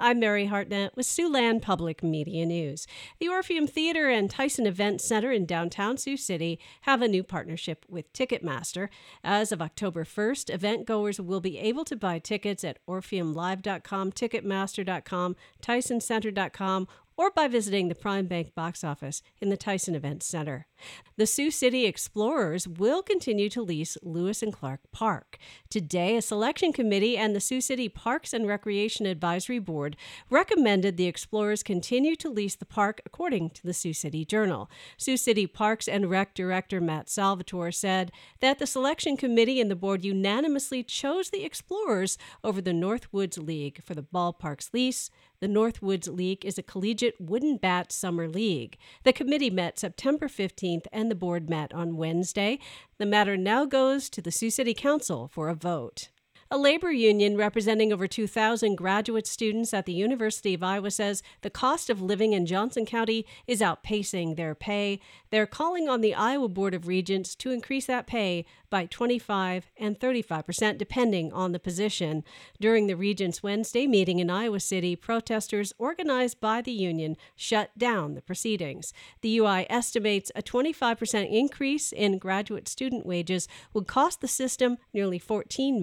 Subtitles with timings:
[0.00, 2.86] I'm Mary Hartnett with Siouxland Public Media News.
[3.18, 7.84] The Orpheum Theater and Tyson Event Center in downtown Sioux City have a new partnership
[7.88, 8.90] with Ticketmaster.
[9.24, 15.36] As of October 1st, event goers will be able to buy tickets at orpheumlive.com, ticketmaster.com,
[15.60, 16.88] tysoncenter.com,
[17.18, 20.68] or by visiting the Prime Bank box office in the Tyson Event Center.
[21.16, 25.36] The Sioux City Explorers will continue to lease Lewis and Clark Park.
[25.68, 29.96] Today, a selection committee and the Sioux City Parks and Recreation Advisory Board
[30.30, 34.70] recommended the Explorers continue to lease the park according to the Sioux City Journal.
[34.96, 39.74] Sioux City Parks and Rec Director Matt Salvatore said that the selection committee and the
[39.74, 45.10] board unanimously chose the Explorers over the Northwoods League for the ballpark's lease.
[45.40, 48.76] The Northwoods League is a collegiate wooden bat summer league.
[49.04, 52.58] The committee met September 15th and the board met on Wednesday.
[52.98, 56.08] The matter now goes to the Sioux City Council for a vote.
[56.50, 61.50] A labor union representing over 2,000 graduate students at the University of Iowa says the
[61.50, 64.98] cost of living in Johnson County is outpacing their pay.
[65.28, 70.00] They're calling on the Iowa Board of Regents to increase that pay by 25 and
[70.00, 72.24] 35 percent, depending on the position.
[72.58, 78.14] During the Regents Wednesday meeting in Iowa City, protesters organized by the union shut down
[78.14, 78.94] the proceedings.
[79.20, 84.78] The UI estimates a 25 percent increase in graduate student wages would cost the system
[84.94, 85.78] nearly $14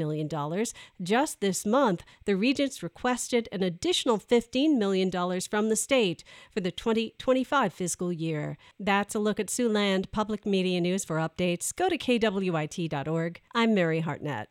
[1.01, 5.11] Just this month, the Regents requested an additional $15 million
[5.41, 8.57] from the state for the 2025 fiscal year.
[8.79, 11.03] That's a look at Siouxland Public Media News.
[11.05, 13.41] For updates, go to kwit.org.
[13.53, 14.49] I'm Mary Hartnett.